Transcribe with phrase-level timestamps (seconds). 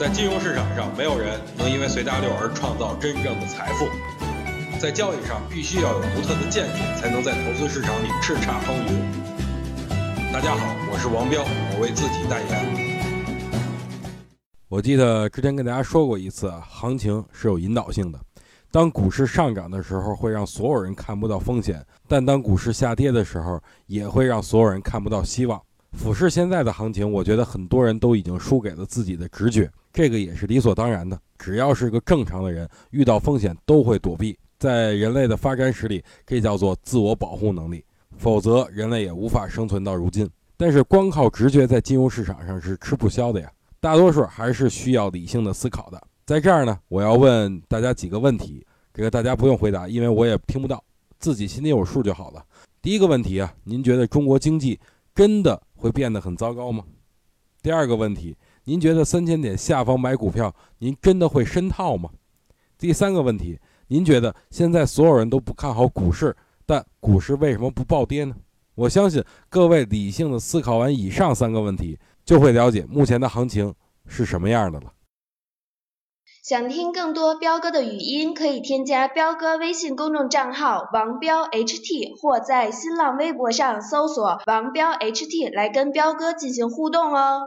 [0.00, 3.86] 在金融市场上，没有人能因为随大流而创造真正的财富。
[4.80, 10.32] 在交易上，必须要有独特的见解，才能在投资市场里叱咤风云。
[10.32, 13.54] 大家好，我是王彪，我为自己代言。
[14.70, 18.18] 我记得之前跟大家说过一次，行情是有引导性的。
[18.70, 21.76] 当股市上涨的时候，会让所有人看不到风险；
[22.08, 25.60] 但当股市下跌的时候，也会让所有人看不到希望。
[25.92, 31.20] 俯视现在的行情，我觉得很多人都已经输给了自己的直觉，这个也是理所当然的。
[31.38, 34.38] 只要是个正常的人，遇到风险都会躲避。
[34.58, 37.84] 在人类的发展史里，这叫做自我保护能力，
[38.18, 40.28] 否则人类也无法生存到如今。
[40.56, 43.50] 但是光靠直觉在金融市场上是吃不消的呀，
[43.80, 46.00] 大多数还是需要理性的思考的。
[46.26, 50.84] 在这儿呢，我要问大家几个问题，这个大家不用回答，因为我也听不到，
[51.18, 52.44] 自己心里有数就好了。
[52.82, 54.78] 第一个问题啊，您觉得中国经济
[55.14, 55.60] 真的？
[55.74, 56.84] 会变得很糟糕吗？
[57.62, 62.10] 第二个问题，您觉得三千点下方买股票，您真的会深套吗？
[62.78, 68.34] 第三个问题，您觉得现在所有人都不看好股市，但股市为什么不暴跌呢？
[68.74, 73.74] 我相信各位理性的思考完以上三个问题，就会了解目前的行情
[74.06, 74.92] 是什么样的了。
[76.42, 87.42] 想听更多彪哥的语音，可以添加彪哥微信公众账号王彪 HT，或在新浪微博上搜索王彪 HT 来跟彪哥进行互动哦。